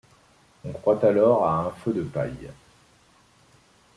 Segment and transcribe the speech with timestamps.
[0.65, 2.49] On croit alors à un feu de paille.